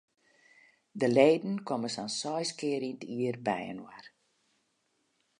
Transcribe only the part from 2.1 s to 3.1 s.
seis kear yn it